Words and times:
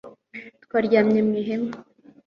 Twaryamye 0.63 1.19
mu 1.27 1.33
ihema 1.41 1.73